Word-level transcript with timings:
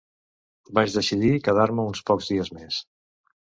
Vaig 0.79 0.95
decidir 0.95 1.31
quedar-me 1.49 1.87
uns 1.93 2.05
pocs 2.11 2.33
dies 2.35 2.53
més. 2.59 2.85